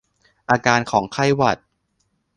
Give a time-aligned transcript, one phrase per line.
[0.49, 1.57] อาการของไข้หวัด